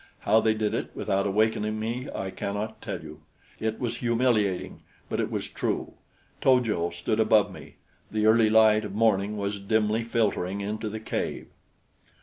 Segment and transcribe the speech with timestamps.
[0.21, 3.19] How they did it without awakening me I cannot tell you.
[3.59, 5.93] It was humiliating, but it was true.
[6.41, 7.75] To jo stood above me.
[8.09, 11.49] The early light of morning was dimly filtering into the cave.